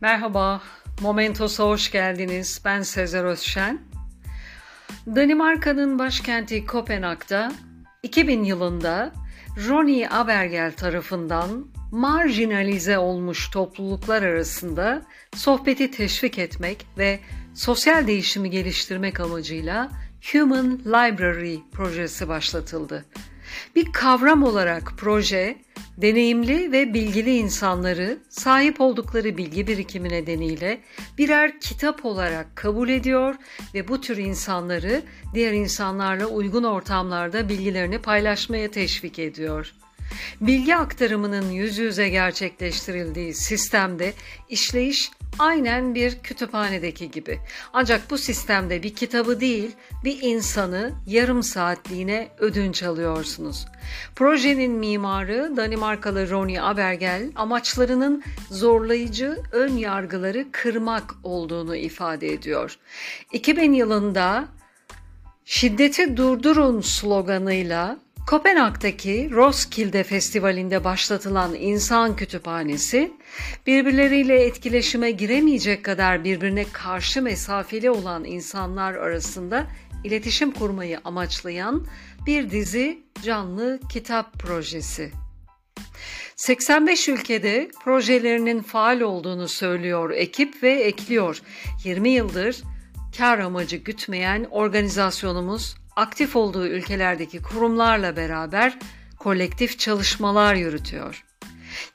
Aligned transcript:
Merhaba, 0.00 0.62
Momentos'a 1.00 1.64
hoş 1.64 1.90
geldiniz. 1.90 2.60
Ben 2.64 2.82
Sezer 2.82 3.24
Özşen. 3.24 3.80
Danimarka'nın 5.06 5.98
başkenti 5.98 6.66
Kopenhag'da 6.66 7.52
2000 8.02 8.44
yılında 8.44 9.12
Ronnie 9.68 10.08
Abergel 10.10 10.72
tarafından 10.72 11.66
marjinalize 11.92 12.98
olmuş 12.98 13.50
topluluklar 13.50 14.22
arasında 14.22 15.02
sohbeti 15.34 15.90
teşvik 15.90 16.38
etmek 16.38 16.86
ve 16.98 17.20
sosyal 17.54 18.06
değişimi 18.06 18.50
geliştirmek 18.50 19.20
amacıyla 19.20 19.90
Human 20.32 20.78
Library 20.78 21.56
projesi 21.72 22.28
başlatıldı. 22.28 23.04
Bir 23.76 23.92
kavram 23.92 24.42
olarak 24.42 24.92
proje, 24.96 25.58
deneyimli 25.96 26.72
ve 26.72 26.94
bilgili 26.94 27.36
insanları 27.36 28.18
sahip 28.28 28.80
oldukları 28.80 29.36
bilgi 29.36 29.66
birikimi 29.66 30.08
nedeniyle 30.08 30.80
birer 31.18 31.60
kitap 31.60 32.04
olarak 32.04 32.56
kabul 32.56 32.88
ediyor 32.88 33.34
ve 33.74 33.88
bu 33.88 34.00
tür 34.00 34.16
insanları 34.16 35.02
diğer 35.34 35.52
insanlarla 35.52 36.26
uygun 36.26 36.64
ortamlarda 36.64 37.48
bilgilerini 37.48 37.98
paylaşmaya 37.98 38.70
teşvik 38.70 39.18
ediyor. 39.18 39.74
Bilgi 40.40 40.76
aktarımının 40.76 41.50
yüz 41.50 41.78
yüze 41.78 42.08
gerçekleştirildiği 42.08 43.34
sistemde 43.34 44.12
işleyiş 44.48 45.10
aynen 45.38 45.94
bir 45.94 46.18
kütüphanedeki 46.18 47.10
gibi. 47.10 47.40
Ancak 47.72 48.10
bu 48.10 48.18
sistemde 48.18 48.82
bir 48.82 48.94
kitabı 48.94 49.40
değil, 49.40 49.70
bir 50.04 50.18
insanı 50.22 50.92
yarım 51.06 51.42
saatliğine 51.42 52.28
ödünç 52.38 52.82
alıyorsunuz. 52.82 53.66
Projenin 54.16 54.72
mimarı 54.72 55.56
Danimarkalı 55.56 56.30
Ronnie 56.30 56.60
Abergel 56.60 57.32
amaçlarının 57.34 58.22
zorlayıcı 58.50 59.38
ön 59.52 59.76
yargıları 59.76 60.46
kırmak 60.52 61.14
olduğunu 61.22 61.76
ifade 61.76 62.32
ediyor. 62.32 62.78
2000 63.32 63.72
yılında 63.72 64.48
Şiddeti 65.44 66.16
durdurun 66.16 66.80
sloganıyla 66.80 67.98
Kopenhag'daki 68.26 69.30
Roskilde 69.30 70.04
Festivali'nde 70.04 70.84
başlatılan 70.84 71.54
insan 71.54 72.16
kütüphanesi, 72.16 73.12
birbirleriyle 73.66 74.44
etkileşime 74.44 75.10
giremeyecek 75.10 75.84
kadar 75.84 76.24
birbirine 76.24 76.64
karşı 76.72 77.22
mesafeli 77.22 77.90
olan 77.90 78.24
insanlar 78.24 78.94
arasında 78.94 79.66
iletişim 80.04 80.50
kurmayı 80.50 81.00
amaçlayan 81.04 81.86
bir 82.26 82.50
dizi 82.50 83.02
canlı 83.22 83.80
kitap 83.92 84.32
projesi. 84.32 85.12
85 86.36 87.08
ülkede 87.08 87.70
projelerinin 87.84 88.62
faal 88.62 89.00
olduğunu 89.00 89.48
söylüyor 89.48 90.10
ekip 90.10 90.62
ve 90.62 90.72
ekliyor. 90.72 91.42
20 91.84 92.10
yıldır 92.10 92.56
kar 93.18 93.38
amacı 93.38 93.76
gütmeyen 93.76 94.46
organizasyonumuz 94.50 95.76
aktif 96.00 96.36
olduğu 96.36 96.66
ülkelerdeki 96.66 97.42
kurumlarla 97.42 98.16
beraber 98.16 98.78
kolektif 99.18 99.78
çalışmalar 99.78 100.54
yürütüyor. 100.54 101.24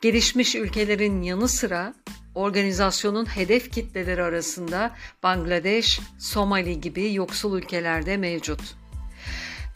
Gelişmiş 0.00 0.54
ülkelerin 0.54 1.22
yanı 1.22 1.48
sıra 1.48 1.94
organizasyonun 2.34 3.26
hedef 3.26 3.72
kitleleri 3.72 4.22
arasında 4.22 4.90
Bangladeş, 5.22 6.00
Somali 6.18 6.80
gibi 6.80 7.14
yoksul 7.14 7.58
ülkelerde 7.58 8.16
mevcut. 8.16 8.60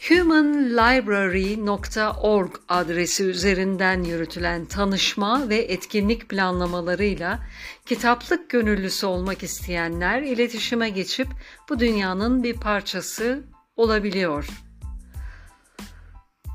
humanlibrary.org 0.09 2.55
adresi 2.69 3.25
üzerinden 3.25 4.03
yürütülen 4.03 4.65
tanışma 4.65 5.49
ve 5.49 5.57
etkinlik 5.57 6.29
planlamalarıyla 6.29 7.39
kitaplık 7.87 8.51
gönüllüsü 8.51 9.07
olmak 9.07 9.43
isteyenler 9.43 10.23
iletişime 10.23 10.91
geçip 10.91 11.29
bu 11.69 11.81
dünyanın 11.81 12.43
bir 12.43 12.55
parçası 12.55 13.45
olabiliyor. 13.79 14.49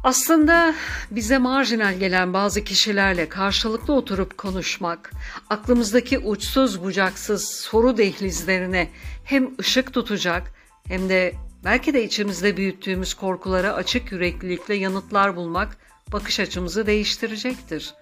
Aslında 0.04 0.76
bize 1.12 1.38
marjinal 1.38 1.94
gelen 1.94 2.34
bazı 2.34 2.64
kişilerle 2.64 3.30
karşılıklı 3.30 3.94
oturup 3.94 4.38
konuşmak, 4.38 5.12
aklımızdaki 5.50 6.20
uçsuz 6.20 6.84
bucaksız 6.84 7.50
soru 7.50 7.98
dehlizlerine 7.98 8.90
hem 9.24 9.50
ışık 9.60 9.94
tutacak 9.94 10.54
hem 10.88 11.10
de 11.10 11.34
belki 11.64 11.94
de 11.94 12.04
içimizde 12.04 12.58
büyüttüğümüz 12.58 13.14
korkulara 13.14 13.74
açık 13.74 14.12
yüreklilikle 14.12 14.76
yanıtlar 14.76 15.36
bulmak 15.36 15.78
bakış 16.12 16.40
açımızı 16.40 16.86
değiştirecektir. 16.86 17.94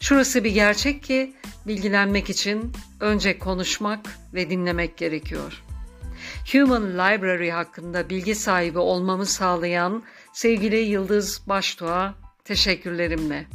Şurası 0.00 0.44
bir 0.44 0.50
gerçek 0.50 1.02
ki 1.02 1.34
bilgilenmek 1.66 2.30
için 2.30 2.72
önce 3.00 3.38
konuşmak 3.38 4.00
ve 4.34 4.50
dinlemek 4.50 4.96
gerekiyor.'' 4.96 5.65
Human 6.52 6.90
Library 6.90 7.50
hakkında 7.50 8.10
bilgi 8.10 8.34
sahibi 8.34 8.78
olmamı 8.78 9.26
sağlayan 9.26 10.02
sevgili 10.32 10.76
Yıldız 10.76 11.42
Başdoğa 11.48 12.14
teşekkürlerimle. 12.44 13.46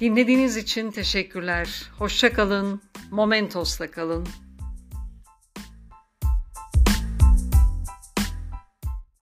Dinlediğiniz 0.00 0.56
için 0.56 0.90
teşekkürler. 0.90 1.82
Hoşça 1.98 2.32
kalın. 2.32 2.82
Momentos'ta 3.10 3.90
kalın. 3.90 4.28